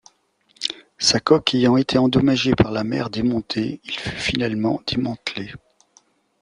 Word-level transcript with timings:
Sa 0.97 1.19
coque 1.19 1.53
ayant 1.53 1.77
été 1.77 1.99
endommagée 1.99 2.55
par 2.55 2.71
la 2.71 2.83
mer 2.83 3.11
démontée, 3.11 3.81
il 3.83 3.91
fut 3.99 4.17
finalement 4.19 4.81
démantelé. 4.87 5.53